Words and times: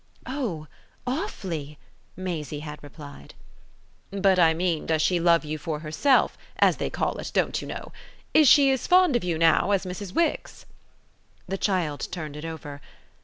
"Oh 0.25 0.65
awfully!" 1.05 1.77
Maisie 2.15 2.61
had 2.61 2.81
replied. 2.81 3.35
"But, 4.09 4.39
I 4.39 4.51
mean, 4.51 4.87
does 4.87 5.03
she 5.03 5.19
love 5.19 5.45
you 5.45 5.59
for 5.59 5.81
yourself, 5.81 6.39
as 6.57 6.77
they 6.77 6.89
call 6.89 7.19
it, 7.19 7.29
don't 7.35 7.61
you 7.61 7.67
know? 7.67 7.91
Is 8.33 8.47
she 8.47 8.71
as 8.71 8.87
fond 8.87 9.15
of 9.15 9.23
you, 9.23 9.37
now, 9.37 9.69
as 9.69 9.85
Mrs. 9.85 10.11
Wix?" 10.15 10.65
The 11.47 11.59
child 11.59 12.07
turned 12.11 12.35
it 12.35 12.45
over. 12.45 12.81